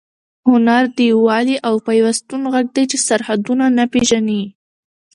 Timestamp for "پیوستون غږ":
1.87-2.65